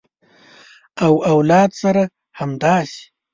[1.03, 2.03] او اولاد سره
[2.39, 3.03] همداسې